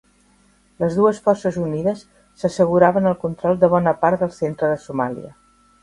[0.83, 2.01] Les dues forces unides
[2.43, 5.37] s'asseguraven el control de bona part del centre de Somàlia.